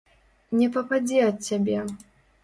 Не 0.61 0.69
пападзе 0.77 1.19
ад 1.25 1.37
цябе! 1.49 1.77